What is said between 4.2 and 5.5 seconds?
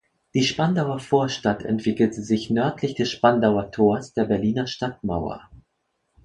Berliner Stadtmauer.